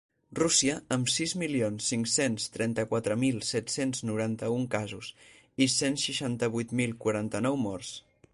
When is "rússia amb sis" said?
0.37-1.33